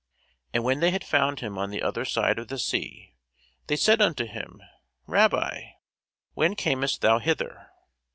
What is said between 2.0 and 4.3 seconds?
side of the sea, they said unto